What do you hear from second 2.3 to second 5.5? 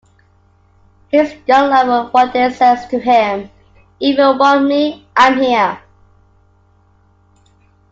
day says to him, "If you want me, I'm